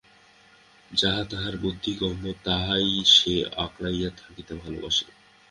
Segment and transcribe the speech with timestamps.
[0.91, 5.05] যাহা তাহার বুদ্ধিগম্য, তাহাই সে আঁকড়াইয়া থাকিতে ভালবাসে।